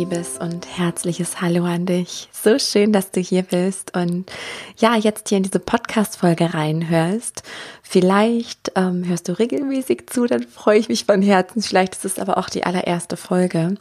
[0.00, 2.30] liebes und herzliches Hallo an dich.
[2.32, 4.32] So schön, dass du hier bist und
[4.78, 7.42] ja, jetzt hier in diese Podcast-Folge reinhörst.
[7.82, 11.60] Vielleicht ähm, hörst du regelmäßig zu, dann freue ich mich von Herzen.
[11.60, 13.74] Vielleicht ist es aber auch die allererste Folge.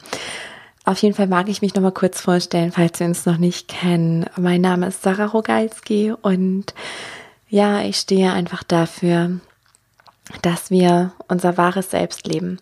[0.84, 4.26] Auf jeden Fall mag ich mich nochmal kurz vorstellen, falls wir uns noch nicht kennen.
[4.36, 6.74] Mein Name ist Sarah Rogalski und
[7.48, 9.40] ja, ich stehe einfach dafür,
[10.42, 12.60] dass wir unser wahres Selbst leben,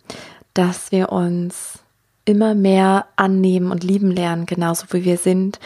[0.54, 1.80] dass wir uns
[2.28, 5.60] immer mehr annehmen und lieben lernen, genauso wie wir sind.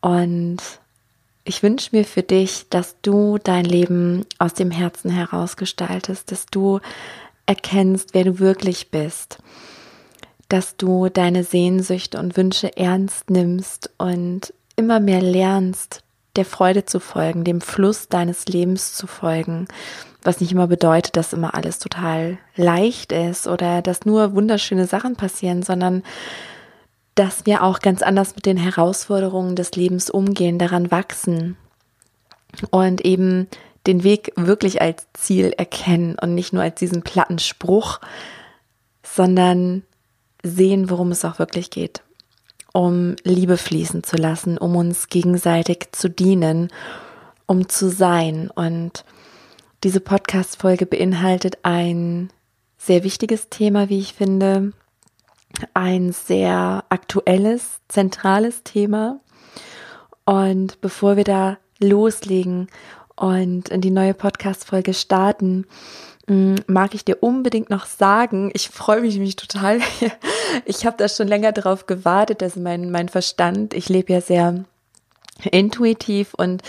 [0.00, 0.58] Und
[1.44, 6.46] ich wünsche mir für dich, dass du dein Leben aus dem Herzen heraus gestaltest, dass
[6.46, 6.80] du
[7.44, 9.38] erkennst, wer du wirklich bist,
[10.48, 16.02] dass du deine Sehnsüchte und Wünsche ernst nimmst und immer mehr lernst,
[16.36, 19.68] der Freude zu folgen, dem Fluss deines Lebens zu folgen
[20.22, 25.16] was nicht immer bedeutet, dass immer alles total leicht ist oder dass nur wunderschöne Sachen
[25.16, 26.02] passieren, sondern
[27.14, 31.56] dass wir auch ganz anders mit den Herausforderungen des Lebens umgehen, daran wachsen
[32.70, 33.48] und eben
[33.86, 38.00] den Weg wirklich als Ziel erkennen und nicht nur als diesen platten Spruch,
[39.02, 39.82] sondern
[40.42, 42.02] sehen, worum es auch wirklich geht,
[42.72, 46.68] um Liebe fließen zu lassen, um uns gegenseitig zu dienen,
[47.46, 49.04] um zu sein und
[49.84, 52.30] diese Podcast-Folge beinhaltet ein
[52.78, 54.72] sehr wichtiges Thema, wie ich finde.
[55.72, 59.20] Ein sehr aktuelles, zentrales Thema.
[60.24, 62.68] Und bevor wir da loslegen
[63.14, 65.64] und in die neue Podcast-Folge starten,
[66.26, 69.80] mm, mag ich dir unbedingt noch sagen, ich freue mich nämlich total.
[70.64, 74.64] Ich habe da schon länger darauf gewartet, dass mein, mein Verstand, ich lebe ja sehr
[75.52, 76.62] intuitiv und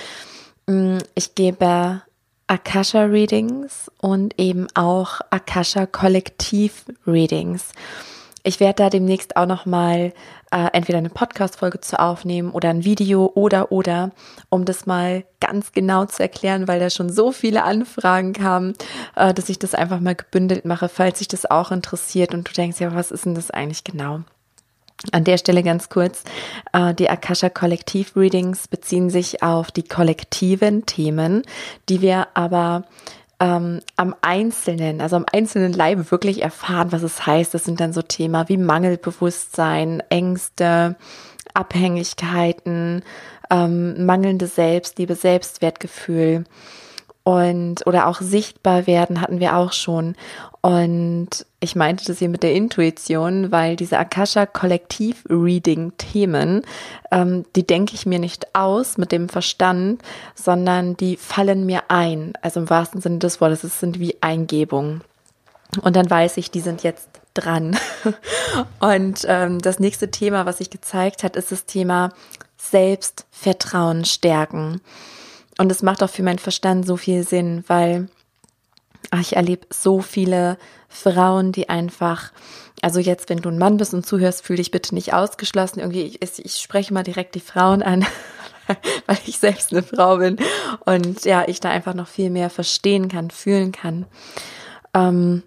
[0.67, 2.01] mm, ich gebe
[2.49, 7.73] Akasha Readings und eben auch Akasha Kollektiv Readings.
[8.41, 10.13] Ich werde da demnächst auch noch mal
[10.49, 14.09] äh, entweder eine Podcast-Folge zu aufnehmen oder ein Video oder oder,
[14.49, 18.73] um das mal ganz genau zu erklären, weil da schon so viele Anfragen kamen,
[19.15, 22.53] äh, dass ich das einfach mal gebündelt mache, falls sich das auch interessiert und du
[22.53, 24.21] denkst, ja, was ist denn das eigentlich genau?
[25.11, 26.23] An der Stelle ganz kurz,
[26.73, 31.43] äh, die Akasha Kollektiv Readings beziehen sich auf die kollektiven Themen,
[31.87, 32.83] die wir aber
[33.39, 37.53] ähm, am Einzelnen, also am einzelnen Leibe wirklich erfahren, was es heißt.
[37.53, 40.97] Das sind dann so Themen wie Mangelbewusstsein, Ängste,
[41.53, 43.03] Abhängigkeiten,
[43.49, 46.43] ähm, mangelnde Selbstliebe, Selbstwertgefühl
[47.29, 50.15] und oder auch sichtbar werden hatten wir auch schon.
[50.61, 56.63] Und ich meinte das hier mit der Intuition, weil diese Akasha Kollektiv Reading Themen,
[57.11, 60.01] ähm, die denke ich mir nicht aus mit dem Verstand,
[60.33, 62.33] sondern die fallen mir ein.
[62.41, 65.01] Also im wahrsten Sinne des Wortes, es sind wie Eingebungen.
[65.83, 67.77] Und dann weiß ich, die sind jetzt dran.
[68.79, 72.09] Und ähm, das nächste Thema, was sich gezeigt hat, ist das Thema
[72.57, 74.81] Selbstvertrauen stärken.
[75.59, 78.07] Und es macht auch für meinen Verstand so viel Sinn, weil
[79.11, 82.31] ach, ich erlebe so viele Frauen, die einfach,
[82.81, 85.81] also jetzt, wenn du ein Mann bist und zuhörst, fühle dich bitte nicht ausgeschlossen.
[85.81, 88.05] Irgendwie, ich, ich spreche mal direkt die Frauen an,
[89.05, 90.37] weil ich selbst eine Frau bin
[90.85, 94.05] und ja, ich da einfach noch viel mehr verstehen kann, fühlen kann.
[94.93, 95.43] Ähm,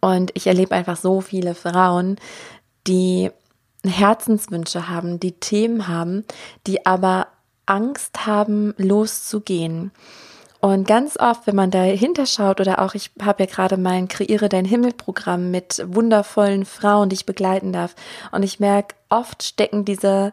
[0.00, 2.16] und ich erlebe einfach so viele Frauen,
[2.86, 3.30] die
[3.84, 6.24] Herzenswünsche haben, die Themen haben,
[6.66, 7.26] die aber
[7.66, 9.92] Angst haben, loszugehen.
[10.60, 14.48] Und ganz oft, wenn man dahinter schaut oder auch ich habe ja gerade mein Kreiere
[14.48, 17.94] dein Himmel Programm mit wundervollen Frauen, die ich begleiten darf.
[18.32, 20.32] Und ich merke, oft stecken diese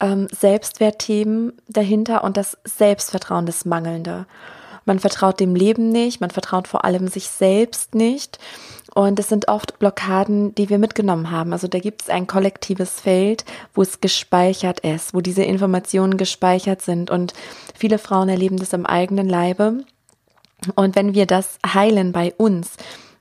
[0.00, 4.26] ähm, Selbstwertthemen dahinter und das Selbstvertrauen, das Mangelnde.
[4.84, 8.38] Man vertraut dem Leben nicht, man vertraut vor allem sich selbst nicht.
[8.94, 11.52] Und es sind oft Blockaden, die wir mitgenommen haben.
[11.52, 16.80] Also da gibt es ein kollektives Feld, wo es gespeichert ist, wo diese Informationen gespeichert
[16.80, 17.10] sind.
[17.10, 17.32] Und
[17.74, 19.84] viele Frauen erleben das im eigenen Leibe.
[20.76, 22.76] Und wenn wir das heilen bei uns,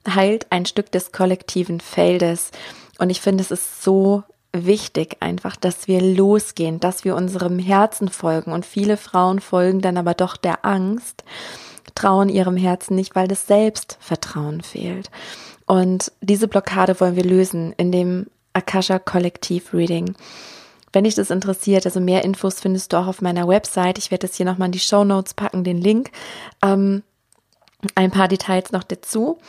[0.07, 2.51] heilt ein Stück des kollektiven Feldes.
[3.00, 8.07] Und ich finde, es ist so wichtig einfach, dass wir losgehen, dass wir unserem Herzen
[8.09, 8.51] folgen.
[8.51, 11.23] Und viele Frauen folgen dann aber doch der Angst,
[11.95, 15.09] trauen ihrem Herzen nicht, weil das Selbstvertrauen fehlt.
[15.65, 20.15] Und diese Blockade wollen wir lösen in dem Akasha Kollektiv Reading.
[20.91, 23.97] Wenn dich das interessiert, also mehr Infos findest du auch auf meiner Website.
[23.97, 26.11] Ich werde das hier nochmal in die Show Notes packen, den Link.
[26.61, 27.01] Ähm,
[27.95, 29.39] ein paar Details noch dazu.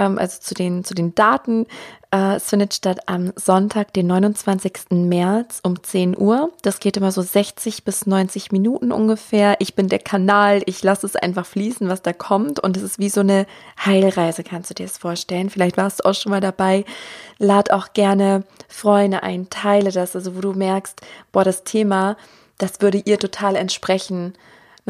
[0.00, 1.66] Ähm, also zu den, zu den Daten.
[2.10, 4.90] Äh, es findet statt am Sonntag, den 29.
[4.90, 6.50] März um 10 Uhr.
[6.62, 9.56] Das geht immer so 60 bis 90 Minuten ungefähr.
[9.58, 12.58] Ich bin der Kanal, ich lasse es einfach fließen, was da kommt.
[12.58, 13.46] Und es ist wie so eine
[13.84, 15.50] Heilreise, kannst du dir das vorstellen.
[15.50, 16.84] Vielleicht warst du auch schon mal dabei.
[17.38, 21.00] Lad auch gerne Freunde ein, teile das, also wo du merkst,
[21.30, 22.16] boah, das Thema,
[22.58, 24.34] das würde ihr total entsprechen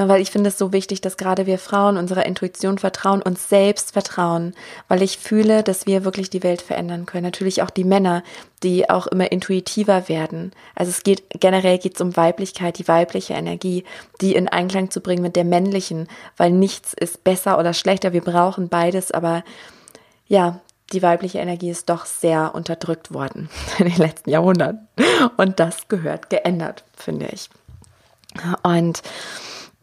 [0.01, 3.51] na, weil ich finde es so wichtig, dass gerade wir Frauen unserer Intuition vertrauen, uns
[3.51, 4.55] selbst vertrauen,
[4.89, 7.25] weil ich fühle, dass wir wirklich die Welt verändern können.
[7.25, 8.23] Natürlich auch die Männer,
[8.63, 10.53] die auch immer intuitiver werden.
[10.75, 13.85] Also es geht, generell geht es um Weiblichkeit, die weibliche Energie,
[14.23, 16.09] die in Einklang zu bringen mit der männlichen,
[16.39, 18.15] weil nichts ist besser oder schlechter.
[18.15, 19.45] Wir brauchen beides, aber
[20.29, 20.61] ja,
[20.95, 24.89] die weibliche Energie ist doch sehr unterdrückt worden in den letzten Jahrhunderten.
[25.37, 27.51] Und das gehört geändert, finde ich.
[28.63, 29.03] Und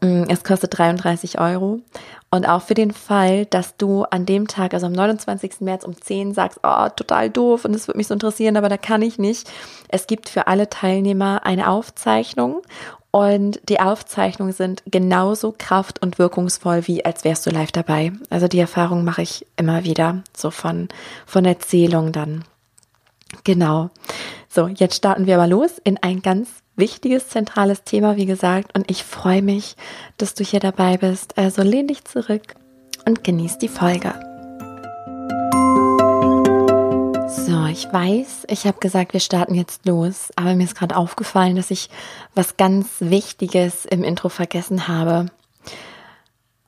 [0.00, 1.80] es kostet 33 Euro.
[2.30, 5.60] Und auch für den Fall, dass du an dem Tag, also am 29.
[5.60, 8.76] März um 10 sagst, oh, total doof und es würde mich so interessieren, aber da
[8.76, 9.50] kann ich nicht.
[9.88, 12.62] Es gibt für alle Teilnehmer eine Aufzeichnung
[13.10, 18.12] und die Aufzeichnungen sind genauso kraft- und wirkungsvoll, wie als wärst du live dabei.
[18.28, 20.88] Also die Erfahrung mache ich immer wieder, so von,
[21.24, 22.44] von Erzählung dann.
[23.44, 23.88] Genau.
[24.50, 26.48] So, jetzt starten wir aber los in ein ganz
[26.78, 28.76] wichtiges, zentrales Thema, wie gesagt.
[28.76, 29.76] Und ich freue mich,
[30.16, 31.36] dass du hier dabei bist.
[31.36, 32.54] Also lehn dich zurück
[33.04, 34.14] und genieß die Folge.
[37.28, 41.56] So, ich weiß, ich habe gesagt, wir starten jetzt los, aber mir ist gerade aufgefallen,
[41.56, 41.90] dass ich
[42.34, 45.26] was ganz Wichtiges im Intro vergessen habe.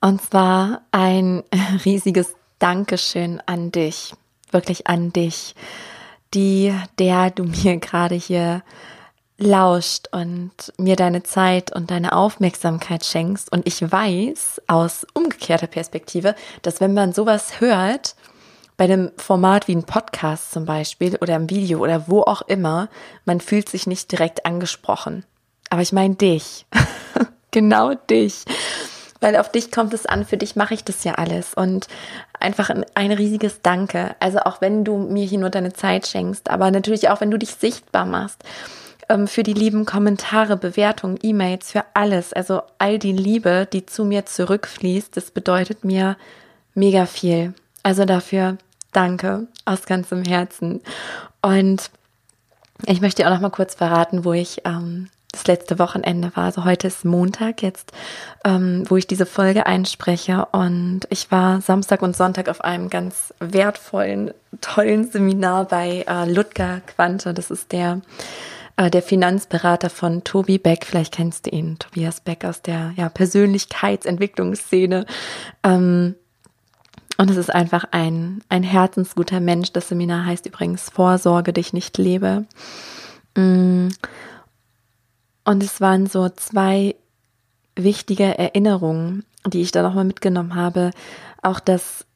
[0.01, 1.43] Und zwar ein
[1.85, 4.15] riesiges Dankeschön an dich,
[4.51, 5.55] wirklich an dich,
[6.35, 8.63] die, der du mir gerade hier
[9.41, 13.51] lauscht und mir deine Zeit und deine Aufmerksamkeit schenkst.
[13.51, 18.15] Und ich weiß aus umgekehrter Perspektive, dass wenn man sowas hört,
[18.77, 22.89] bei einem Format wie ein Podcast zum Beispiel oder im Video oder wo auch immer,
[23.25, 25.25] man fühlt sich nicht direkt angesprochen.
[25.71, 26.67] Aber ich meine dich.
[27.51, 28.45] genau dich.
[29.21, 31.53] Weil auf dich kommt es an, für dich mache ich das ja alles.
[31.53, 31.89] Und
[32.39, 34.17] einfach ein, ein riesiges Danke.
[34.19, 37.39] Also auch wenn du mir hier nur deine Zeit schenkst, aber natürlich auch, wenn du
[37.39, 38.45] dich sichtbar machst
[39.11, 42.33] ähm, für die lieben Kommentare, Bewertungen, E-Mails, für alles.
[42.33, 46.17] Also all die Liebe, die zu mir zurückfließt, das bedeutet mir
[46.75, 47.55] mega viel.
[47.83, 48.57] Also dafür
[48.93, 50.81] danke aus ganzem Herzen.
[51.43, 51.91] Und
[52.87, 56.45] ich möchte auch noch mal kurz verraten, wo ich ähm, das letzte Wochenende war.
[56.45, 57.93] Also heute ist Montag jetzt,
[58.45, 60.47] ähm, wo ich diese Folge einspreche.
[60.53, 66.81] Und ich war Samstag und Sonntag auf einem ganz wertvollen, tollen Seminar bei äh, Ludger
[66.87, 67.35] Quante.
[67.35, 68.01] Das ist der
[68.77, 73.09] äh, der Finanzberater von Tobi Beck, vielleicht kennst du ihn, Tobias Beck aus der ja,
[73.09, 75.07] Persönlichkeitsentwicklungsszene.
[75.63, 76.15] Ähm,
[77.21, 79.73] und es ist einfach ein, ein herzensguter Mensch.
[79.73, 82.47] Das Seminar heißt übrigens Vorsorge dich nicht lebe.
[83.37, 83.89] Mm.
[85.45, 86.95] Und es waren so zwei
[87.77, 90.93] wichtige Erinnerungen, die ich da nochmal mitgenommen habe.
[91.43, 92.07] Auch das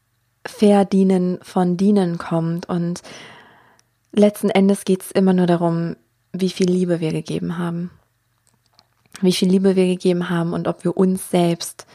[0.47, 2.67] Verdienen von Dienen kommt.
[2.69, 3.03] Und
[4.13, 5.97] letzten Endes geht es immer nur darum,
[6.35, 7.91] wie viel Liebe wir gegeben haben.
[9.21, 11.87] Wie viel Liebe wir gegeben haben und ob wir uns selbst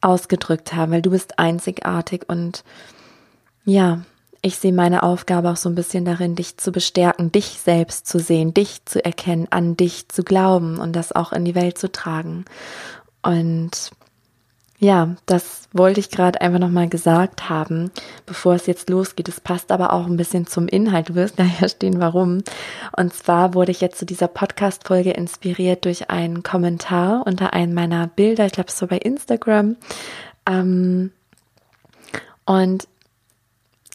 [0.00, 2.64] ausgedrückt haben, weil du bist einzigartig und
[3.64, 4.02] ja,
[4.42, 8.18] ich sehe meine Aufgabe auch so ein bisschen darin, dich zu bestärken, dich selbst zu
[8.18, 11.90] sehen, dich zu erkennen, an dich zu glauben und das auch in die Welt zu
[11.90, 12.44] tragen.
[13.22, 13.90] Und
[14.84, 17.90] ja, das wollte ich gerade einfach nochmal gesagt haben,
[18.26, 19.30] bevor es jetzt losgeht.
[19.30, 21.08] Es passt aber auch ein bisschen zum Inhalt.
[21.08, 22.42] Du wirst nachher stehen, warum.
[22.94, 28.08] Und zwar wurde ich jetzt zu dieser Podcast-Folge inspiriert durch einen Kommentar unter einem meiner
[28.08, 28.44] Bilder.
[28.44, 29.76] Ich glaube, es war bei Instagram.
[30.46, 31.12] Ähm,
[32.44, 32.86] und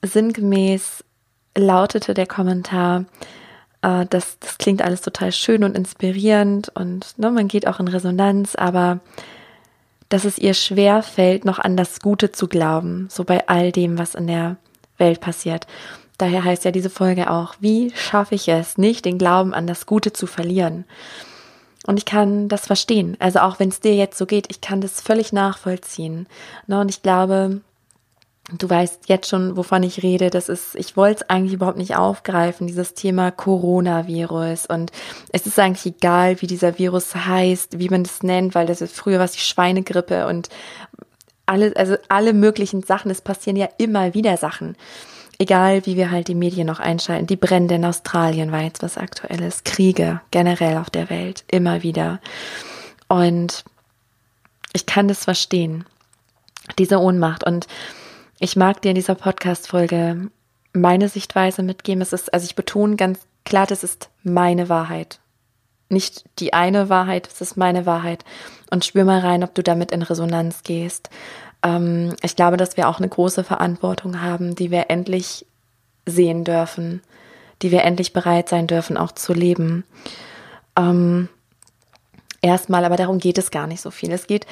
[0.02, 1.04] sinngemäß
[1.56, 3.06] lautete der Kommentar,
[3.84, 7.88] äh, das, das klingt alles total schön und inspirierend und ne, man geht auch in
[7.88, 9.02] Resonanz, aber
[10.10, 13.98] dass es ihr schwer fällt, noch an das Gute zu glauben, so bei all dem,
[13.98, 14.58] was in der
[14.98, 15.68] Welt passiert.
[16.18, 19.86] Daher heißt ja diese Folge auch, wie schaffe ich es, nicht den Glauben an das
[19.86, 20.86] Gute zu verlieren?
[21.88, 23.16] Und ich kann das verstehen.
[23.20, 26.28] Also auch wenn es dir jetzt so geht, ich kann das völlig nachvollziehen.
[26.68, 27.62] Ne, und ich glaube,
[28.58, 30.30] Du weißt jetzt schon, wovon ich rede.
[30.30, 34.66] Das ist, ich wollte es eigentlich überhaupt nicht aufgreifen, dieses Thema Coronavirus.
[34.66, 34.92] Und
[35.32, 38.96] es ist eigentlich egal, wie dieser Virus heißt, wie man das nennt, weil das ist
[38.96, 40.50] früher was die Schweinegrippe und
[41.46, 43.12] alle, also alle möglichen Sachen.
[43.12, 44.76] Es passieren ja immer wieder Sachen.
[45.38, 47.28] Egal, wie wir halt die Medien noch einschalten.
[47.28, 49.64] Die Brände in Australien war jetzt was Aktuelles.
[49.64, 51.44] Kriege generell auf der Welt.
[51.50, 52.20] Immer wieder.
[53.08, 53.64] Und
[54.74, 55.86] ich kann das verstehen.
[56.78, 57.44] Diese Ohnmacht.
[57.44, 57.68] Und
[58.40, 60.30] ich mag dir in dieser Podcast-Folge
[60.74, 62.02] meine Sichtweise mitgeben.
[62.02, 65.20] Es ist, also ich betone ganz klar, das ist meine Wahrheit.
[65.90, 68.24] Nicht die eine Wahrheit, es ist meine Wahrheit.
[68.70, 71.10] Und spür mal rein, ob du damit in Resonanz gehst.
[71.64, 75.46] Ähm, ich glaube, dass wir auch eine große Verantwortung haben, die wir endlich
[76.06, 77.02] sehen dürfen,
[77.62, 79.84] die wir endlich bereit sein dürfen, auch zu leben.
[80.78, 81.28] Ähm,
[82.42, 84.12] erstmal, aber darum geht es gar nicht so viel.
[84.12, 84.46] Es geht,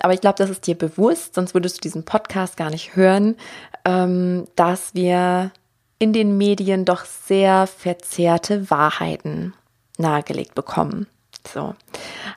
[0.00, 3.36] aber ich glaube, das ist dir bewusst, sonst würdest du diesen Podcast gar nicht hören,
[3.84, 5.52] ähm, dass wir
[5.98, 9.54] in den Medien doch sehr verzerrte Wahrheiten
[9.98, 11.06] nahegelegt bekommen.
[11.46, 11.74] So.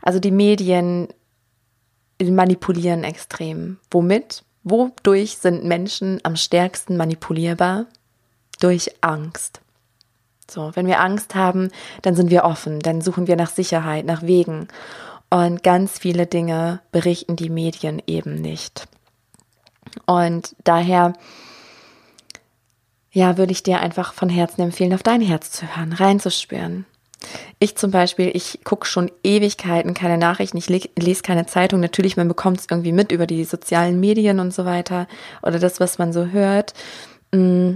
[0.02, 1.08] Also die Medien
[2.22, 3.78] manipulieren extrem.
[3.92, 4.44] Womit?
[4.64, 7.86] Wodurch sind Menschen am stärksten manipulierbar?
[8.60, 9.62] Durch Angst.
[10.50, 11.72] So, wenn wir Angst haben,
[12.04, 14.68] dann sind wir offen, dann suchen wir nach Sicherheit, nach Wegen.
[15.36, 18.88] Und ganz viele Dinge berichten die Medien eben nicht.
[20.06, 21.12] Und daher,
[23.12, 26.86] ja, würde ich dir einfach von Herzen empfehlen, auf dein Herz zu hören, reinzuspüren.
[27.60, 31.82] Ich zum Beispiel, ich gucke schon Ewigkeiten keine Nachrichten, ich lese keine Zeitung.
[31.82, 35.06] Natürlich, man bekommt es irgendwie mit über die sozialen Medien und so weiter
[35.42, 36.74] oder das, was man so hört.
[37.34, 37.74] Mm,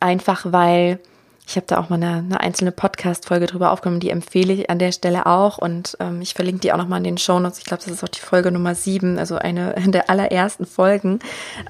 [0.00, 0.98] einfach weil
[1.48, 4.78] ich habe da auch mal eine, eine einzelne Podcast-Folge drüber aufgenommen, die empfehle ich an
[4.78, 7.58] der Stelle auch und ähm, ich verlinke die auch nochmal in den Show Notes.
[7.58, 11.20] Ich glaube, das ist auch die Folge Nummer sieben, also eine der allerersten Folgen.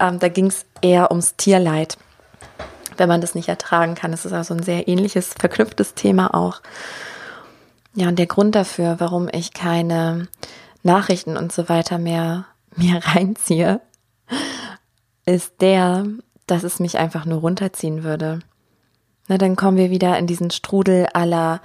[0.01, 1.97] Ähm, da ging es eher ums Tierleid
[2.97, 4.11] wenn man das nicht ertragen kann.
[4.11, 6.61] Das ist also ein sehr ähnliches, verknüpftes Thema auch.
[7.95, 10.27] Ja, und der Grund dafür, warum ich keine
[10.83, 13.81] Nachrichten und so weiter mehr mir reinziehe,
[15.27, 16.07] ist der,
[16.49, 18.41] dass es mich einfach nur runterziehen würde.
[19.29, 21.61] Na, dann kommen wir wieder in diesen Strudel aller,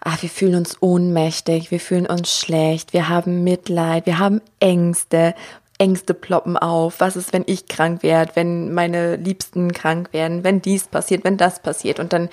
[0.00, 5.34] ah, wir fühlen uns ohnmächtig, wir fühlen uns schlecht, wir haben Mitleid, wir haben Ängste,
[5.78, 7.00] Ängste ploppen auf.
[7.00, 11.36] Was ist, wenn ich krank werde, wenn meine Liebsten krank werden, wenn dies passiert, wenn
[11.36, 12.00] das passiert.
[12.00, 12.28] Und dann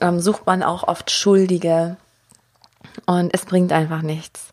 [0.00, 1.96] ähm, sucht man auch oft Schuldige.
[3.06, 4.52] Und es bringt einfach nichts.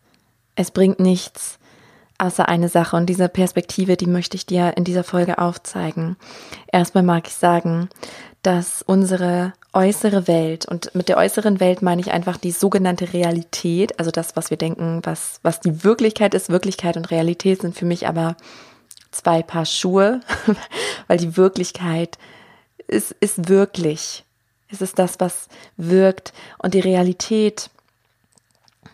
[0.55, 1.57] Es bringt nichts
[2.17, 2.95] außer eine Sache.
[2.95, 6.15] Und diese Perspektive, die möchte ich dir in dieser Folge aufzeigen.
[6.71, 7.89] Erstmal mag ich sagen,
[8.41, 13.97] dass unsere äußere Welt, und mit der äußeren Welt meine ich einfach die sogenannte Realität,
[13.99, 17.85] also das, was wir denken, was, was die Wirklichkeit ist, Wirklichkeit und Realität sind für
[17.85, 18.35] mich aber
[19.11, 20.21] zwei Paar Schuhe,
[21.07, 22.17] weil die Wirklichkeit
[22.87, 24.23] ist, ist wirklich.
[24.69, 26.33] Es ist das, was wirkt.
[26.57, 27.69] Und die Realität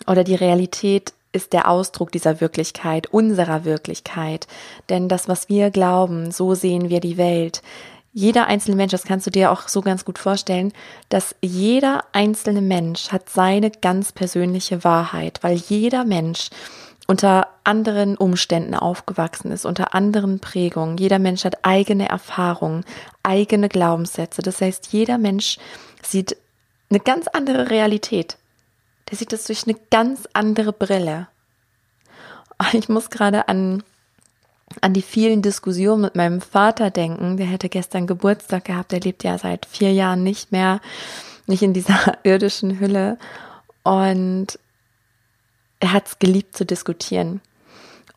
[0.07, 4.47] oder die Realität ist der Ausdruck dieser Wirklichkeit, unserer Wirklichkeit.
[4.89, 7.61] Denn das, was wir glauben, so sehen wir die Welt
[8.11, 10.73] jeder einzelne Mensch, das kannst du dir auch so ganz gut vorstellen,
[11.09, 16.49] dass jeder einzelne Mensch hat seine ganz persönliche Wahrheit, weil jeder Mensch
[17.07, 20.97] unter anderen Umständen aufgewachsen ist, unter anderen Prägungen.
[20.97, 22.83] Jeder Mensch hat eigene Erfahrungen,
[23.23, 24.41] eigene Glaubenssätze.
[24.41, 25.57] Das heißt, jeder Mensch
[26.03, 26.37] sieht
[26.89, 28.37] eine ganz andere Realität.
[29.09, 31.27] Der sieht das durch eine ganz andere Brille.
[32.73, 33.83] Ich muss gerade an
[34.81, 37.37] an die vielen Diskussionen mit meinem Vater denken.
[37.37, 38.91] Der hätte gestern Geburtstag gehabt.
[38.91, 40.79] Der lebt ja seit vier Jahren nicht mehr,
[41.47, 43.17] nicht in dieser irdischen Hülle.
[43.83, 44.59] Und
[45.79, 47.41] er hat es geliebt zu diskutieren.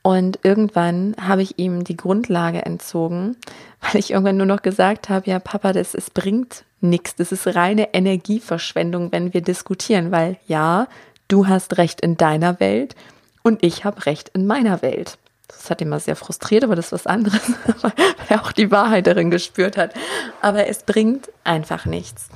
[0.02, 3.36] Und irgendwann habe ich ihm die Grundlage entzogen,
[3.80, 7.54] weil ich irgendwann nur noch gesagt habe, ja Papa, das es bringt nichts, das ist
[7.54, 10.88] reine Energieverschwendung, wenn wir diskutieren, weil ja,
[11.28, 12.96] du hast recht in deiner Welt
[13.42, 15.18] und ich habe recht in meiner Welt.
[15.46, 17.40] Das hat ihn mal sehr frustriert, aber das ist was anderes,
[17.82, 17.92] weil
[18.28, 19.94] er auch die Wahrheit darin gespürt hat.
[20.40, 22.28] Aber es bringt einfach nichts.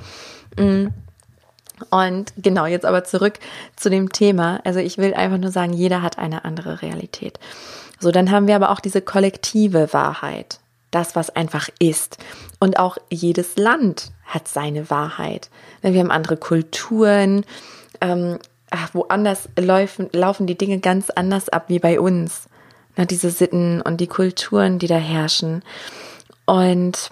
[0.57, 0.87] Mm.
[1.89, 3.39] Und genau, jetzt aber zurück
[3.75, 4.59] zu dem Thema.
[4.63, 7.39] Also ich will einfach nur sagen, jeder hat eine andere Realität.
[7.99, 10.59] So, dann haben wir aber auch diese kollektive Wahrheit.
[10.91, 12.17] Das, was einfach ist.
[12.59, 15.49] Und auch jedes Land hat seine Wahrheit.
[15.81, 17.45] Wir haben andere Kulturen.
[18.01, 18.39] Ähm,
[18.93, 22.47] woanders laufen, laufen die Dinge ganz anders ab wie bei uns
[22.97, 25.63] na, diese Sitten und die Kulturen, die da herrschen.
[26.45, 27.11] Und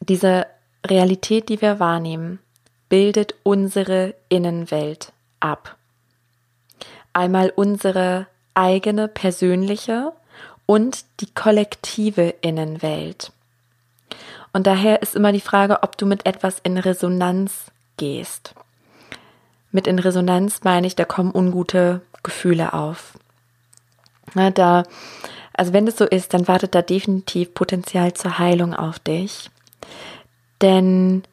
[0.00, 0.46] diese
[0.84, 2.40] Realität, die wir wahrnehmen,
[2.88, 5.76] bildet unsere Innenwelt ab.
[7.12, 10.12] Einmal unsere eigene persönliche
[10.66, 13.32] und die kollektive Innenwelt.
[14.52, 18.54] Und daher ist immer die Frage, ob du mit etwas in Resonanz gehst.
[19.72, 23.18] Mit in Resonanz meine ich, da kommen ungute Gefühle auf.
[24.34, 24.84] Na, da,
[25.52, 29.50] also wenn es so ist, dann wartet da definitiv Potenzial zur Heilung auf dich.
[30.62, 31.24] Denn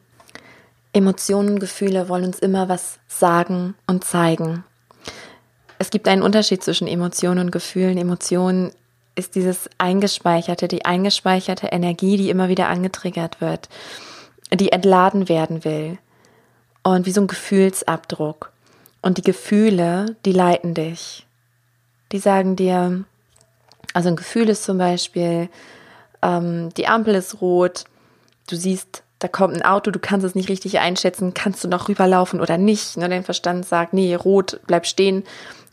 [0.92, 4.64] Emotionen, Gefühle wollen uns immer was sagen und zeigen.
[5.78, 7.96] Es gibt einen Unterschied zwischen Emotionen und Gefühlen.
[7.96, 8.72] Emotionen
[9.14, 13.68] ist dieses eingespeicherte, die eingespeicherte Energie, die immer wieder angetriggert wird,
[14.52, 15.98] die entladen werden will.
[16.82, 18.52] Und wie so ein Gefühlsabdruck.
[19.00, 21.26] Und die Gefühle, die leiten dich.
[22.12, 23.04] Die sagen dir,
[23.94, 25.48] also ein Gefühl ist zum Beispiel,
[26.22, 27.84] ähm, die Ampel ist rot,
[28.48, 31.88] du siehst, da kommt ein Auto, du kannst es nicht richtig einschätzen, kannst du noch
[31.88, 32.96] rüberlaufen oder nicht.
[32.96, 33.08] Ne?
[33.08, 35.22] Dein Verstand sagt, nee, rot, bleib stehen.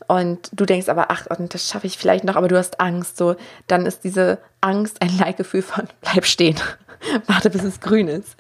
[0.08, 3.18] Und du denkst aber, ach, das schaffe ich vielleicht noch, aber du hast Angst.
[3.18, 6.60] So, dann ist diese Angst ein Leitgefühl von bleib stehen.
[7.28, 8.36] Warte, bis es grün ist.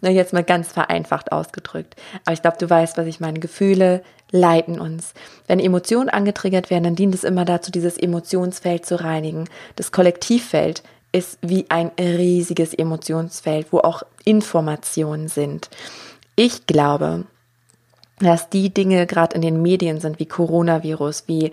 [0.00, 1.96] Na, jetzt mal ganz vereinfacht ausgedrückt.
[2.24, 3.40] Aber ich glaube, du weißt, was ich meine.
[3.40, 5.12] Gefühle leiten uns.
[5.46, 9.48] Wenn Emotionen angetriggert werden, dann dient es immer dazu, dieses Emotionsfeld zu reinigen.
[9.76, 10.82] Das Kollektivfeld
[11.14, 15.70] ist wie ein riesiges Emotionsfeld, wo auch Informationen sind.
[16.34, 17.24] Ich glaube,
[18.18, 21.52] dass die Dinge gerade in den Medien sind, wie Coronavirus, wie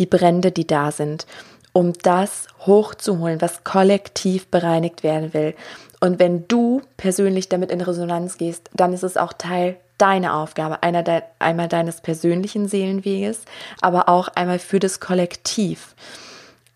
[0.00, 1.26] die Brände, die da sind,
[1.72, 5.54] um das hochzuholen, was kollektiv bereinigt werden will.
[6.00, 10.78] Und wenn du persönlich damit in Resonanz gehst, dann ist es auch Teil deiner Aufgabe,
[10.82, 13.42] de einmal deines persönlichen Seelenweges,
[13.80, 15.94] aber auch einmal für das Kollektiv.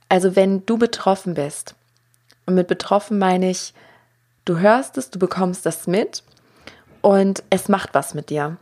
[0.09, 1.75] Also wenn du betroffen bist,
[2.50, 3.73] und mit betroffen meine ich,
[4.45, 6.25] du hörst es, du bekommst das mit
[7.00, 8.57] und es macht was mit dir.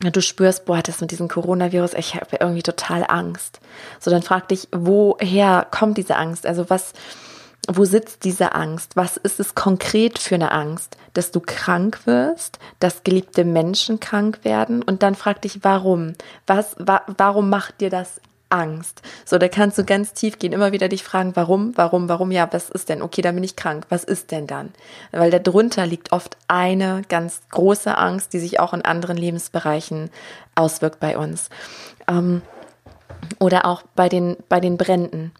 [0.00, 3.60] Du spürst, boah, das mit diesem Coronavirus, ich habe irgendwie total Angst.
[3.98, 6.46] So, dann frag dich, woher kommt diese Angst?
[6.46, 6.92] Also was,
[7.66, 8.96] wo sitzt diese Angst?
[8.96, 10.98] Was ist es konkret für eine Angst?
[11.14, 16.12] Dass du krank wirst, dass geliebte Menschen krank werden und dann frag dich, warum?
[16.46, 19.02] Was, wa warum macht dir das Angst?
[19.24, 22.48] So, da kannst du ganz tief gehen, immer wieder dich fragen, warum, warum, warum, ja,
[22.52, 23.02] was ist denn?
[23.02, 23.86] Okay, dann bin ich krank.
[23.88, 24.72] Was ist denn dann?
[25.12, 30.10] Weil darunter liegt oft eine ganz große Angst, die sich auch in anderen Lebensbereichen
[30.54, 31.50] auswirkt bei uns.
[32.08, 32.42] Ähm,
[33.38, 35.32] oder auch bei den, bei den Bränden.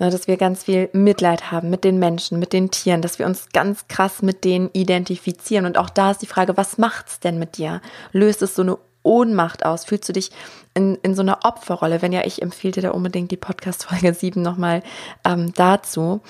[0.00, 3.26] Ne, dass wir ganz viel Mitleid haben mit den Menschen, mit den Tieren, dass wir
[3.26, 5.66] uns ganz krass mit denen identifizieren.
[5.66, 7.80] Und auch da ist die Frage, was macht's denn mit dir?
[8.10, 9.84] Löst es so eine Ohnmacht aus?
[9.84, 10.30] Fühlst du dich
[10.74, 12.02] in, in so einer Opferrolle?
[12.02, 14.82] Wenn ja, ich empfehle dir da unbedingt die Podcast-Folge 7 nochmal
[15.24, 16.20] ähm, dazu.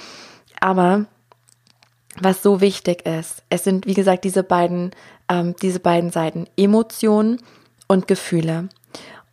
[0.61, 1.07] Aber
[2.21, 4.93] was so wichtig ist, es sind, wie gesagt, diese beiden,
[5.28, 7.41] ähm, diese beiden Seiten, Emotionen
[7.89, 8.69] und Gefühle.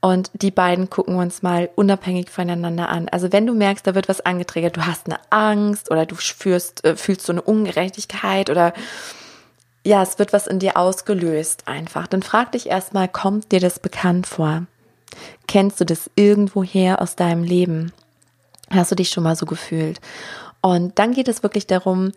[0.04, 3.08] Und die beiden gucken wir uns mal unabhängig voneinander an.
[3.10, 6.84] Also wenn du merkst, da wird was angetriggert, du hast eine Angst oder du fühlst,
[6.84, 8.74] äh, fühlst so eine Ungerechtigkeit oder
[9.84, 12.08] ja, es wird was in dir ausgelöst einfach.
[12.08, 14.66] Dann frag dich erstmal, kommt dir das bekannt vor?
[15.48, 17.92] Kennst du das irgendwoher aus deinem Leben?
[18.70, 20.00] Hast du dich schon mal so gefühlt?
[20.62, 22.12] Und dann geht es wirklich darum,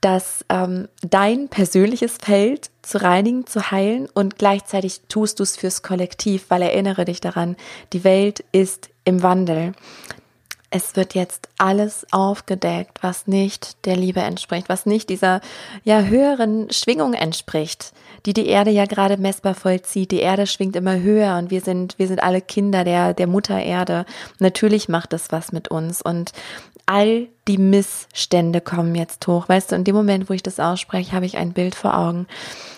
[0.00, 5.82] dass ähm, dein persönliches Feld zu reinigen, zu heilen und gleichzeitig tust du es fürs
[5.82, 7.56] Kollektiv, weil erinnere dich daran,
[7.92, 9.74] die Welt ist im Wandel.
[10.72, 15.40] Es wird jetzt alles aufgedeckt, was nicht der Liebe entspricht, was nicht dieser
[15.82, 17.92] ja höheren Schwingung entspricht,
[18.24, 20.12] die die Erde ja gerade messbar vollzieht.
[20.12, 23.60] Die Erde schwingt immer höher und wir sind wir sind alle Kinder der der Mutter
[23.60, 24.06] Erde.
[24.38, 26.32] Natürlich macht das was mit uns und
[26.86, 29.48] all die Missstände kommen jetzt hoch.
[29.48, 32.26] Weißt du, in dem Moment, wo ich das ausspreche, habe ich ein Bild vor Augen.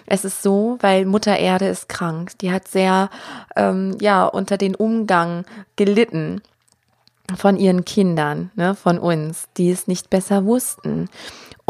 [0.07, 2.33] Es ist so, weil Mutter Erde ist krank.
[2.41, 3.09] Die hat sehr,
[3.57, 5.45] ähm, ja, unter den Umgang
[5.77, 6.43] gelitten
[7.37, 11.09] von ihren Kindern, ne, von uns, die es nicht besser wussten.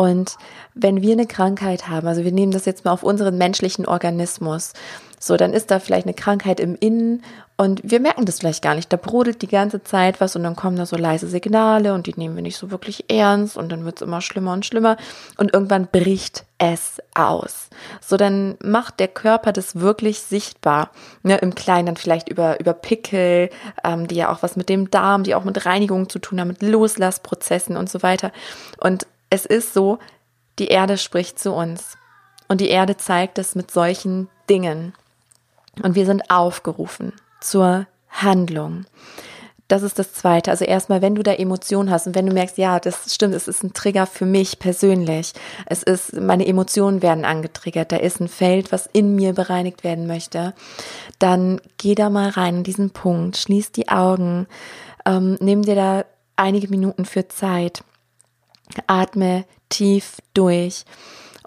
[0.03, 0.37] Und
[0.75, 4.73] wenn wir eine Krankheit haben, also wir nehmen das jetzt mal auf unseren menschlichen Organismus,
[5.21, 7.23] so, dann ist da vielleicht eine Krankheit im Innen
[7.57, 8.93] und wir merken das vielleicht gar nicht.
[8.93, 12.15] Da brodelt die ganze Zeit was und dann kommen da so leise Signale und die
[12.17, 14.97] nehmen wir nicht so wirklich ernst und dann wird es immer schlimmer und schlimmer
[15.37, 17.69] und irgendwann bricht es aus.
[18.01, 20.91] So, dann macht der Körper das wirklich sichtbar.
[21.23, 23.51] Ne, Im Kleinen dann vielleicht über, über Pickel,
[23.85, 26.49] ähm, die ja auch was mit dem Darm, die auch mit Reinigung zu tun haben,
[26.49, 28.33] mit Loslassprozessen und so weiter.
[28.81, 29.99] Und es ist so,
[30.59, 31.97] die Erde spricht zu uns.
[32.49, 34.93] Und die Erde zeigt es mit solchen Dingen.
[35.83, 38.85] Und wir sind aufgerufen zur Handlung.
[39.69, 40.51] Das ist das Zweite.
[40.51, 43.49] Also erstmal, wenn du da Emotionen hast und wenn du merkst, ja, das stimmt, es
[43.49, 45.33] ist ein Trigger für mich persönlich.
[45.65, 47.91] Es ist, meine Emotionen werden angetriggert.
[47.91, 50.53] Da ist ein Feld, was in mir bereinigt werden möchte.
[51.19, 54.47] Dann geh da mal rein in diesen Punkt, schließ die Augen,
[55.07, 56.05] ähm, nimm dir da
[56.37, 57.83] einige Minuten für Zeit,
[58.87, 60.85] atme tief durch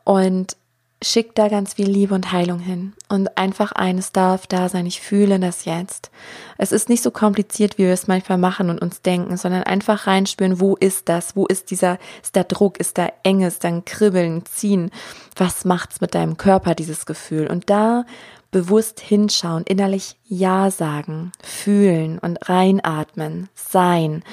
[0.03, 0.55] und
[1.03, 2.93] schick da ganz viel Liebe und Heilung hin.
[3.09, 6.09] Und einfach eines darf da sein, ich fühle das jetzt.
[6.57, 10.07] Es ist nicht so kompliziert, wie wir es manchmal machen und uns denken, sondern einfach
[10.07, 11.35] reinspüren, wo ist das?
[11.35, 14.89] Wo ist dieser, ist da Druck, ist da Enge, ist da ein Kribbeln, Ziehen?
[15.35, 17.47] Was macht's mit deinem Körper, dieses Gefühl?
[17.47, 18.05] Und da
[18.51, 24.23] bewusst hinschauen, innerlich Ja sagen, fühlen und reinatmen, sein.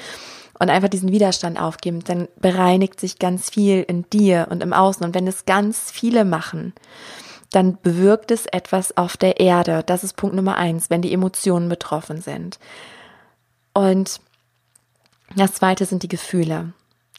[0.63, 5.05] Und einfach diesen Widerstand aufgeben, dann bereinigt sich ganz viel in dir und im Außen.
[5.05, 6.73] Und wenn es ganz viele machen,
[7.51, 9.83] dann bewirkt es etwas auf der Erde.
[9.85, 12.59] Das ist Punkt Nummer eins, wenn die Emotionen betroffen sind.
[13.73, 14.21] Und
[15.35, 16.73] das zweite sind die Gefühle.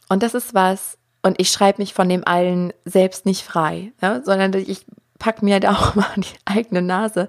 [0.09, 4.21] Und das ist was, und ich schreibe mich von dem allen selbst nicht frei, ja,
[4.23, 4.85] sondern ich
[5.19, 7.27] packe mir da auch mal die eigene Nase,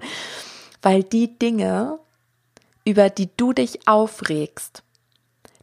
[0.81, 1.99] weil die Dinge,
[2.85, 4.83] über die du dich aufregst,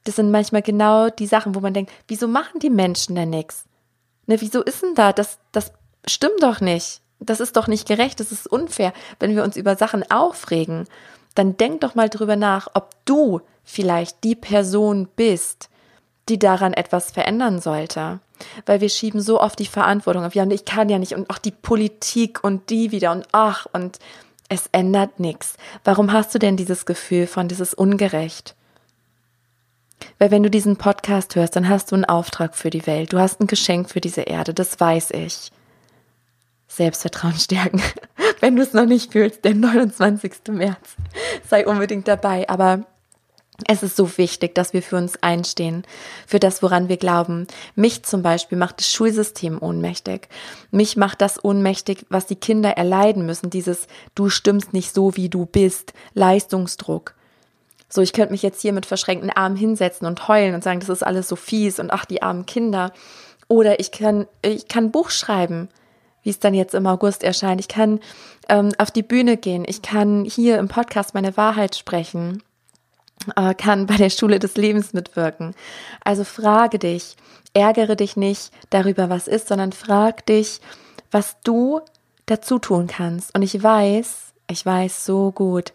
[0.04, 3.64] das sind manchmal genau die Sachen, wo man denkt, wieso machen die Menschen denn nichts?
[4.26, 5.12] Ne, wieso ist denn da?
[5.12, 5.72] Das, das
[6.06, 7.00] stimmt doch nicht.
[7.20, 8.92] Das ist doch nicht gerecht, das ist unfair.
[9.18, 10.86] Wenn wir uns über Sachen aufregen,
[11.34, 15.70] dann denk doch mal drüber nach, ob du vielleicht die Person bist,
[16.28, 18.20] die daran etwas verändern sollte.
[18.66, 21.30] Weil wir schieben so oft die Verantwortung auf, ja, und ich kann ja nicht, und
[21.30, 23.98] auch die Politik und die wieder und ach, und
[24.48, 25.56] es ändert nichts.
[25.82, 28.54] Warum hast du denn dieses Gefühl von, dieses ungerecht?
[30.18, 33.12] Weil wenn du diesen Podcast hörst, dann hast du einen Auftrag für die Welt.
[33.12, 35.50] Du hast ein Geschenk für diese Erde, das weiß ich.
[36.68, 37.82] Selbstvertrauen stärken.
[38.40, 40.32] Wenn du es noch nicht fühlst, der 29.
[40.48, 40.96] März,
[41.48, 42.48] sei unbedingt dabei.
[42.48, 42.84] Aber
[43.68, 45.84] es ist so wichtig, dass wir für uns einstehen,
[46.26, 47.46] für das, woran wir glauben.
[47.76, 50.28] Mich zum Beispiel macht das Schulsystem ohnmächtig.
[50.72, 53.50] Mich macht das ohnmächtig, was die Kinder erleiden müssen.
[53.50, 57.14] Dieses, du stimmst nicht so, wie du bist, Leistungsdruck.
[57.88, 60.88] So, ich könnte mich jetzt hier mit verschränkten Armen hinsetzen und heulen und sagen, das
[60.88, 62.92] ist alles so fies und ach, die armen Kinder.
[63.48, 65.68] Oder ich kann, ich kann ein Buch schreiben
[66.24, 67.60] wie es dann jetzt im August erscheint.
[67.60, 68.00] Ich kann
[68.48, 69.64] ähm, auf die Bühne gehen.
[69.66, 72.42] Ich kann hier im Podcast meine Wahrheit sprechen.
[73.36, 75.54] Äh, kann bei der Schule des Lebens mitwirken.
[76.02, 77.16] Also frage dich,
[77.52, 80.60] ärgere dich nicht darüber, was ist, sondern frag dich,
[81.10, 81.80] was du
[82.26, 83.34] dazu tun kannst.
[83.34, 85.72] Und ich weiß, ich weiß so gut,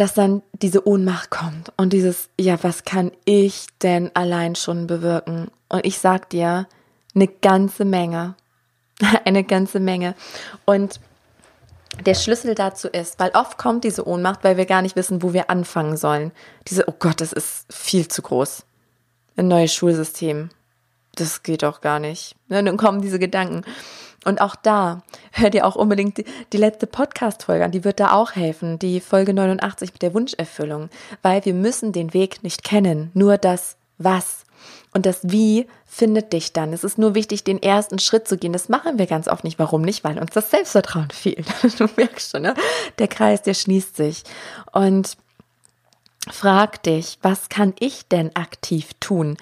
[0.00, 5.50] dass dann diese Ohnmacht kommt und dieses, ja, was kann ich denn allein schon bewirken?
[5.68, 6.66] Und ich sag dir,
[7.14, 8.34] eine ganze Menge.
[9.26, 10.14] eine ganze Menge.
[10.64, 11.00] Und
[12.06, 15.34] der Schlüssel dazu ist, weil oft kommt diese Ohnmacht, weil wir gar nicht wissen, wo
[15.34, 16.32] wir anfangen sollen.
[16.68, 18.64] Diese, oh Gott, das ist viel zu groß.
[19.36, 20.48] Ein neues Schulsystem.
[21.14, 22.36] Das geht doch gar nicht.
[22.48, 23.64] Und dann kommen diese Gedanken.
[24.24, 25.02] Und auch da,
[25.32, 29.00] hört ihr auch unbedingt die, die letzte Podcast-Folge an, die wird da auch helfen, die
[29.00, 30.90] Folge 89 mit der Wunscherfüllung,
[31.22, 34.44] weil wir müssen den Weg nicht kennen, nur das Was.
[34.92, 36.72] Und das Wie findet dich dann.
[36.72, 38.52] Es ist nur wichtig, den ersten Schritt zu gehen.
[38.52, 39.58] Das machen wir ganz oft nicht.
[39.58, 40.04] Warum nicht?
[40.04, 41.46] Weil uns das Selbstvertrauen fehlt.
[41.78, 42.54] Du merkst schon, ne?
[42.98, 44.24] Der Kreis, der schließt sich.
[44.72, 45.16] Und
[46.30, 49.36] frag dich, was kann ich denn aktiv tun?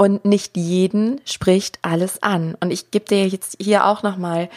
[0.00, 2.56] Und nicht jeden spricht alles an.
[2.58, 4.48] Und ich gebe dir jetzt hier auch nochmal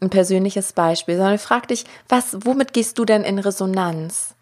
[0.00, 4.36] ein persönliches Beispiel, sondern frag dich, was, womit gehst du denn in Resonanz?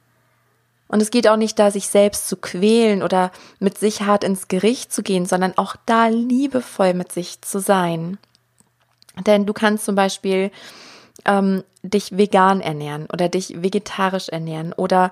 [0.86, 4.48] Und es geht auch nicht da, sich selbst zu quälen oder mit sich hart ins
[4.48, 8.18] Gericht zu gehen, sondern auch da liebevoll mit sich zu sein.
[9.26, 10.50] Denn du kannst zum Beispiel
[11.24, 15.10] ähm, dich vegan ernähren oder dich vegetarisch ernähren oder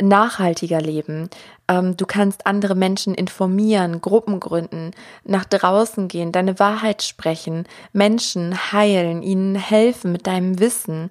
[0.00, 1.28] nachhaltiger leben.
[1.68, 4.92] Ähm, du kannst andere Menschen informieren, Gruppen gründen,
[5.24, 11.10] nach draußen gehen, deine Wahrheit sprechen, Menschen heilen, ihnen helfen mit deinem Wissen,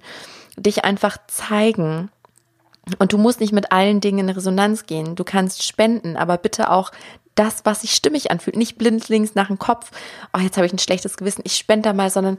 [0.56, 2.10] dich einfach zeigen
[2.98, 5.14] und du musst nicht mit allen Dingen in Resonanz gehen.
[5.16, 6.90] Du kannst spenden, aber bitte auch
[7.34, 8.56] das, was sich stimmig anfühlt.
[8.56, 9.90] Nicht blindlings nach dem Kopf,
[10.36, 12.38] oh, jetzt habe ich ein schlechtes Gewissen, ich spende da mal, sondern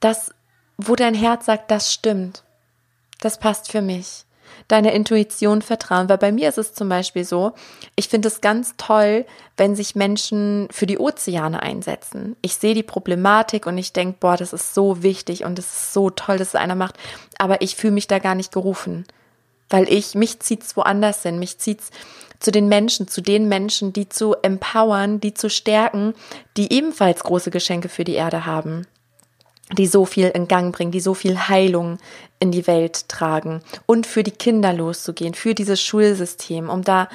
[0.00, 0.32] das,
[0.78, 2.42] wo dein Herz sagt, das stimmt.
[3.20, 4.24] Das passt für mich.
[4.66, 7.52] Deiner Intuition vertrauen, weil bei mir ist es zum Beispiel so,
[7.96, 12.36] ich finde es ganz toll, wenn sich Menschen für die Ozeane einsetzen.
[12.40, 15.92] Ich sehe die Problematik und ich denke, boah, das ist so wichtig und es ist
[15.92, 16.96] so toll, dass es einer macht,
[17.38, 19.04] aber ich fühle mich da gar nicht gerufen
[19.70, 21.90] weil ich, mich zieht's woanders hin, mich zieht's
[22.40, 26.14] zu den Menschen, zu den Menschen, die zu empowern, die zu stärken,
[26.56, 28.86] die ebenfalls große Geschenke für die Erde haben,
[29.72, 31.98] die so viel in Gang bringen, die so viel Heilung
[32.40, 37.08] in die Welt tragen und für die Kinder loszugehen, für dieses Schulsystem, um da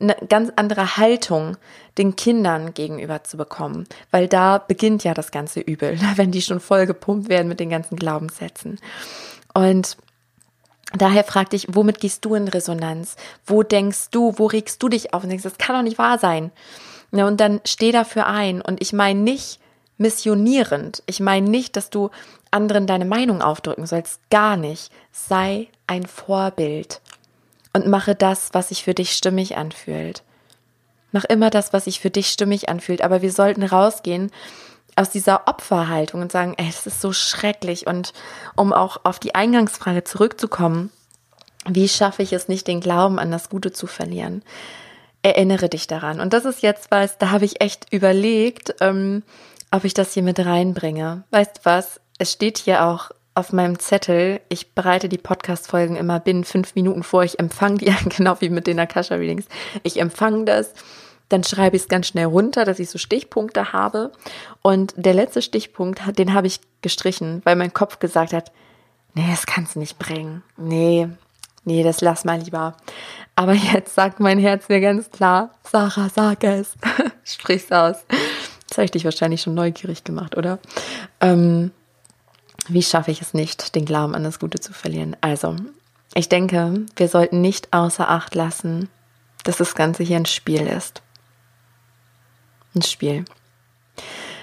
[0.00, 1.56] eine ganz andere Haltung
[1.98, 6.60] den Kindern gegenüber zu bekommen, weil da beginnt ja das ganze Übel, wenn die schon
[6.60, 8.78] voll gepumpt werden mit den ganzen Glaubenssätzen.
[9.54, 9.96] Und
[10.92, 13.14] Daher frag dich, womit gehst du in Resonanz?
[13.46, 16.18] Wo denkst du, wo regst du dich auf und denkst, das kann doch nicht wahr
[16.18, 16.50] sein?
[17.12, 18.60] Ja, und dann steh dafür ein.
[18.60, 19.59] Und ich meine nicht
[20.00, 21.02] missionierend.
[21.06, 22.10] Ich meine nicht, dass du
[22.50, 24.20] anderen deine Meinung aufdrücken sollst.
[24.30, 24.90] Gar nicht.
[25.12, 27.00] Sei ein Vorbild.
[27.72, 30.24] Und mache das, was sich für dich stimmig anfühlt.
[31.12, 33.02] Mach immer das, was sich für dich stimmig anfühlt.
[33.02, 34.30] Aber wir sollten rausgehen
[34.96, 37.86] aus dieser Opferhaltung und sagen, ey, es ist so schrecklich.
[37.86, 38.12] Und
[38.56, 40.90] um auch auf die Eingangsfrage zurückzukommen,
[41.68, 44.42] wie schaffe ich es nicht, den Glauben an das Gute zu verlieren?
[45.22, 46.20] erinnere dich daran.
[46.20, 49.22] Und das ist jetzt was, da habe ich echt überlegt, ähm,
[49.70, 51.24] ob ich das hier mit reinbringe.
[51.30, 52.00] Weißt du was?
[52.18, 57.02] Es steht hier auch auf meinem Zettel, ich bereite die Podcast-Folgen immer binnen fünf Minuten
[57.02, 57.22] vor.
[57.22, 59.46] Ich empfange die, genau wie mit den Akasha-Readings.
[59.82, 60.74] Ich empfange das,
[61.28, 64.12] dann schreibe ich es ganz schnell runter, dass ich so Stichpunkte habe.
[64.62, 68.50] Und der letzte Stichpunkt, den habe ich gestrichen, weil mein Kopf gesagt hat,
[69.14, 70.42] nee, das kannst du nicht bringen.
[70.56, 71.08] Nee,
[71.64, 72.76] nee, das lass mal lieber.
[73.36, 76.74] Aber jetzt sagt mein Herz mir ganz klar, Sarah, sag es.
[77.24, 77.96] Sprich's aus.
[78.70, 80.60] Das habe ich dich wahrscheinlich schon neugierig gemacht, oder?
[81.20, 81.72] Ähm,
[82.68, 85.16] wie schaffe ich es nicht, den Glauben an das Gute zu verlieren?
[85.20, 85.56] Also,
[86.14, 88.88] ich denke, wir sollten nicht außer Acht lassen,
[89.42, 91.02] dass das Ganze hier ein Spiel ist.
[92.74, 93.24] Ein Spiel.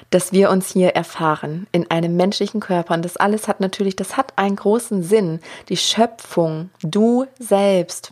[0.09, 2.95] Dass wir uns hier erfahren in einem menschlichen Körper.
[2.95, 5.39] Und das alles hat natürlich, das hat einen großen Sinn.
[5.69, 8.11] Die Schöpfung, du selbst,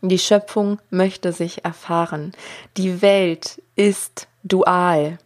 [0.00, 2.32] die Schöpfung möchte sich erfahren.
[2.76, 5.18] Die Welt ist dual.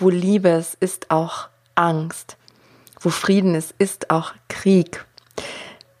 [0.00, 2.38] Wo Liebe ist, ist auch Angst.
[3.00, 5.04] Wo Frieden ist, ist auch Krieg.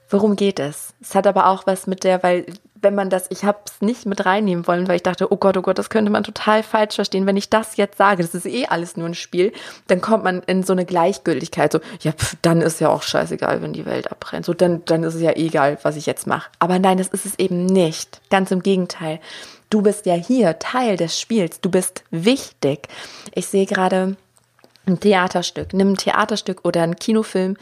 [0.08, 0.94] Worum geht es?
[1.02, 2.46] Es hat aber auch was mit der, weil
[2.82, 5.58] wenn man das, ich habe es nicht mit reinnehmen wollen, weil ich dachte, oh Gott,
[5.58, 7.26] oh Gott, das könnte man total falsch verstehen.
[7.26, 9.52] Wenn ich das jetzt sage, das ist eh alles nur ein Spiel,
[9.86, 11.70] dann kommt man in so eine Gleichgültigkeit.
[11.70, 14.46] So, ja, pf, dann ist ja auch scheißegal, wenn die Welt abbrennt.
[14.46, 16.50] So, dann, dann ist es ja egal, was ich jetzt mache.
[16.58, 18.22] Aber nein, das ist es eben nicht.
[18.30, 19.20] Ganz im Gegenteil.
[19.70, 21.60] Du bist ja hier Teil des Spiels.
[21.60, 22.88] Du bist wichtig.
[23.34, 24.16] Ich sehe gerade
[24.86, 27.56] ein Theaterstück, nimm ein Theaterstück oder ein Kinofilm,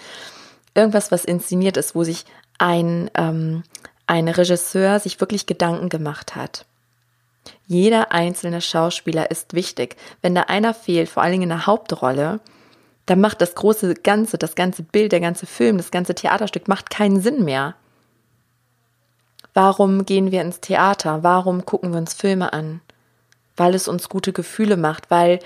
[0.74, 2.24] irgendwas, was inszeniert ist, wo sich
[2.58, 3.62] ein, ähm,
[4.06, 6.64] ein Regisseur sich wirklich Gedanken gemacht hat.
[7.66, 9.96] Jeder einzelne Schauspieler ist wichtig.
[10.22, 12.40] Wenn da einer fehlt, vor allen Dingen in der Hauptrolle,
[13.06, 16.90] dann macht das große Ganze, das ganze Bild, der ganze Film, das ganze Theaterstück macht
[16.90, 17.74] keinen Sinn mehr.
[19.58, 21.24] Warum gehen wir ins Theater?
[21.24, 22.80] Warum gucken wir uns Filme an?
[23.56, 25.40] Weil es uns gute Gefühle macht, weil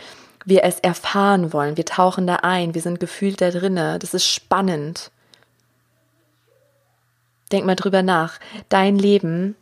[0.45, 1.79] wir es erfahren wollen.
[1.79, 3.99] Wir tauchen da ein, wir sind gefühlt da drinne.
[3.99, 5.11] Das ist spannend.
[7.53, 8.39] Denk mal drüber nach.
[8.69, 9.57] Dein Leben,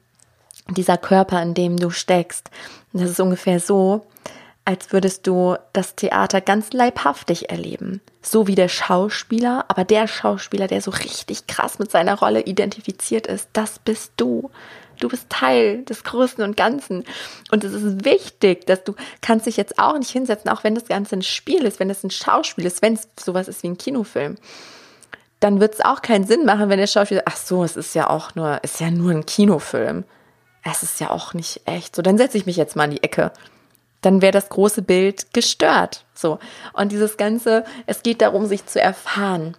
[0.69, 2.51] dieser Körper, in dem du steckst,
[2.93, 4.05] das ist ungefähr so,
[4.71, 8.01] als würdest du das Theater ganz leibhaftig erleben.
[8.23, 13.27] So wie der Schauspieler, aber der Schauspieler, der so richtig krass mit seiner Rolle identifiziert
[13.27, 14.49] ist, das bist du.
[15.01, 17.03] Du bist Teil des Großen und Ganzen.
[17.51, 20.87] Und es ist wichtig, dass du kannst dich jetzt auch nicht hinsetzen, auch wenn das
[20.87, 23.79] Ganze ein Spiel ist, wenn es ein Schauspiel ist, wenn es sowas ist wie ein
[23.79, 24.37] Kinofilm.
[25.41, 28.09] Dann wird es auch keinen Sinn machen, wenn der Schauspieler, ach so, es ist ja
[28.09, 30.05] auch nur, ist ja nur ein Kinofilm.
[30.63, 31.97] Es ist ja auch nicht echt.
[31.97, 33.33] So, dann setze ich mich jetzt mal in die Ecke
[34.01, 36.05] dann wäre das große Bild gestört.
[36.15, 36.39] So.
[36.73, 39.57] Und dieses Ganze, es geht darum, sich zu erfahren.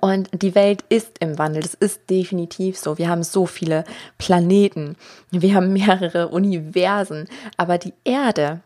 [0.00, 1.62] Und die Welt ist im Wandel.
[1.62, 2.98] Das ist definitiv so.
[2.98, 3.84] Wir haben so viele
[4.18, 4.96] Planeten.
[5.30, 7.28] Wir haben mehrere Universen.
[7.56, 8.60] Aber die Erde,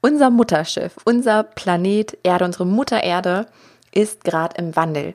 [0.00, 3.46] unser Mutterschiff, unser Planet Erde, unsere Mutter Erde
[3.92, 5.14] ist gerade im Wandel.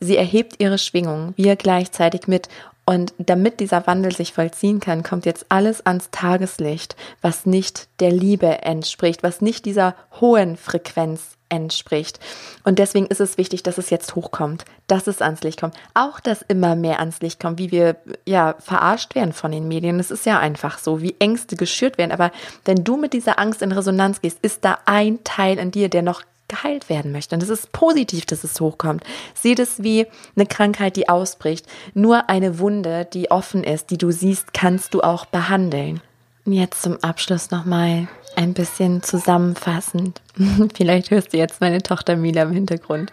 [0.00, 2.48] Sie erhebt ihre Schwingung, wir gleichzeitig mit.
[2.88, 8.10] Und damit dieser Wandel sich vollziehen kann, kommt jetzt alles ans Tageslicht, was nicht der
[8.10, 12.18] Liebe entspricht, was nicht dieser hohen Frequenz entspricht.
[12.64, 15.74] Und deswegen ist es wichtig, dass es jetzt hochkommt, dass es ans Licht kommt.
[15.92, 20.00] Auch, dass immer mehr ans Licht kommt, wie wir ja verarscht werden von den Medien.
[20.00, 22.12] Es ist ja einfach so, wie Ängste geschürt werden.
[22.12, 22.32] Aber
[22.64, 26.00] wenn du mit dieser Angst in Resonanz gehst, ist da ein Teil in dir, der
[26.00, 27.34] noch geheilt werden möchte.
[27.34, 29.04] Und es ist positiv, dass es hochkommt.
[29.34, 31.66] Sieh das wie eine Krankheit, die ausbricht.
[31.94, 36.00] Nur eine Wunde, die offen ist, die du siehst, kannst du auch behandeln.
[36.44, 40.20] Und jetzt zum Abschluss nochmal ein bisschen zusammenfassend.
[40.74, 43.12] Vielleicht hörst du jetzt meine Tochter Mila im Hintergrund,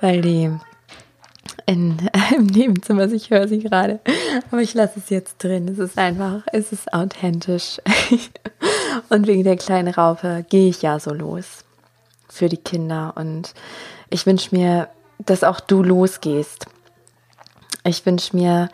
[0.00, 0.50] weil die
[1.66, 1.96] in,
[2.36, 4.00] im Nebenzimmer, ich höre sie gerade.
[4.50, 5.68] Aber ich lasse es jetzt drin.
[5.68, 7.80] Es ist einfach, es ist authentisch.
[9.08, 11.63] Und wegen der kleinen Raupe gehe ich ja so los
[12.34, 13.14] für die Kinder.
[13.16, 13.54] Und
[14.10, 16.66] ich wünsche mir, dass auch du losgehst.
[17.84, 18.68] Ich wünsche mir,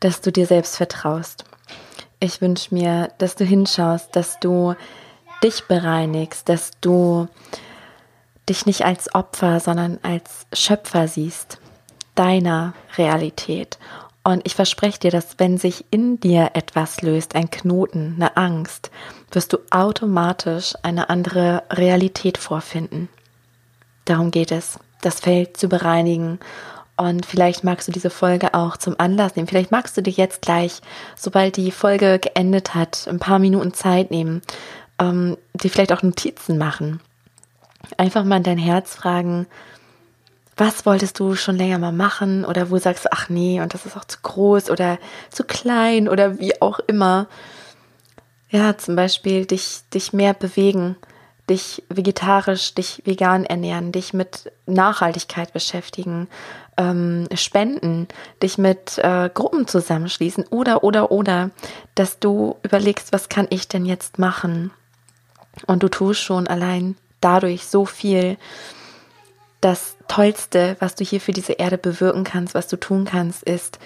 [0.00, 1.44] dass du dir selbst vertraust.
[2.20, 4.74] Ich wünsche mir, dass du hinschaust, dass du
[5.42, 7.28] dich bereinigst, dass du
[8.48, 11.58] dich nicht als Opfer, sondern als Schöpfer siehst
[12.14, 13.78] deiner Realität.
[14.22, 18.90] Und ich verspreche dir, dass wenn sich in dir etwas löst, ein Knoten, eine Angst,
[19.32, 23.08] wirst du automatisch eine andere Realität vorfinden.
[24.04, 26.38] Darum geht es, das Feld zu bereinigen.
[26.96, 29.48] Und vielleicht magst du diese Folge auch zum Anlass nehmen.
[29.48, 30.80] Vielleicht magst du dir jetzt gleich,
[31.16, 34.42] sobald die Folge geendet hat, ein paar Minuten Zeit nehmen,
[34.98, 37.00] ähm, dir vielleicht auch Notizen machen.
[37.96, 39.46] Einfach mal in dein Herz fragen,
[40.60, 43.86] was wolltest du schon länger mal machen oder wo sagst du, ach nee, und das
[43.86, 44.98] ist auch zu groß oder
[45.30, 47.28] zu klein oder wie auch immer.
[48.50, 50.96] ja, zum Beispiel dich, dich mehr bewegen,
[51.48, 56.28] dich vegetarisch, dich vegan ernähren, dich mit Nachhaltigkeit beschäftigen,
[56.76, 58.06] ähm, spenden,
[58.42, 61.50] dich mit äh, Gruppen zusammenschließen oder, oder, oder,
[61.94, 64.72] dass du überlegst, was kann ich denn jetzt machen?
[65.66, 68.36] Und du tust schon allein dadurch so viel.
[69.60, 73.78] Das Tollste, was du hier für diese Erde bewirken kannst, was du tun kannst, ist,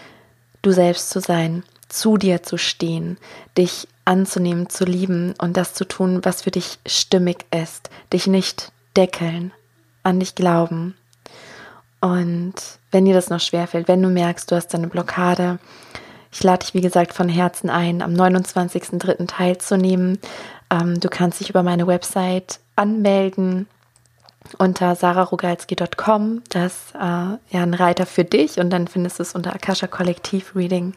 [0.63, 3.19] du selbst zu sein, zu dir zu stehen,
[3.59, 8.73] dich anzunehmen, zu lieben und das zu tun, was für dich stimmig ist, dich nicht
[8.97, 9.53] deckeln,
[10.03, 10.97] an dich glauben.
[12.01, 12.55] Und
[12.91, 15.59] wenn dir das noch schwerfällt, wenn du merkst, du hast eine Blockade,
[16.33, 19.27] ich lade dich, wie gesagt, von Herzen ein, am 29.03.
[19.27, 20.19] teilzunehmen.
[20.71, 23.67] Ähm, du kannst dich über meine Website anmelden
[24.59, 26.43] unter sararogalski.com.
[26.49, 30.55] Das äh, ja ein Reiter für dich und dann findest du es unter Akasha Kollektiv
[30.55, 30.95] Reading.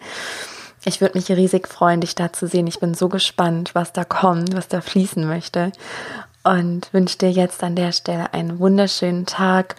[0.85, 2.67] Ich würde mich riesig freuen, dich da zu sehen.
[2.67, 5.71] Ich bin so gespannt, was da kommt, was da fließen möchte.
[6.43, 9.75] Und wünsche dir jetzt an der Stelle einen wunderschönen Tag.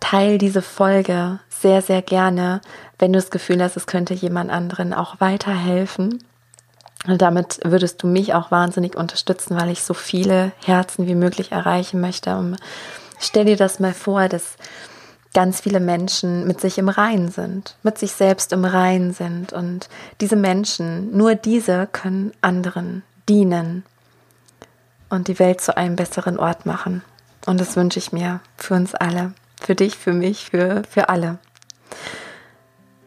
[0.00, 2.60] Teil diese Folge sehr, sehr gerne,
[2.98, 6.22] wenn du das Gefühl hast, es könnte jemand anderen auch weiterhelfen.
[7.06, 11.52] Und damit würdest du mich auch wahnsinnig unterstützen, weil ich so viele Herzen wie möglich
[11.52, 12.36] erreichen möchte.
[12.36, 12.56] Und
[13.20, 14.56] stell dir das mal vor, dass
[15.34, 19.52] ganz viele Menschen mit sich im Reinen sind, mit sich selbst im Reinen sind.
[19.52, 19.88] Und
[20.20, 23.84] diese Menschen, nur diese können anderen dienen
[25.08, 27.02] und die Welt zu einem besseren Ort machen.
[27.46, 31.38] Und das wünsche ich mir für uns alle, für dich, für mich, für, für alle.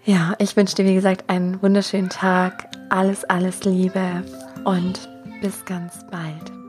[0.03, 4.23] Ja, ich wünsche dir, wie gesagt, einen wunderschönen Tag, alles, alles Liebe
[4.65, 5.07] und
[5.41, 6.61] bis ganz bald.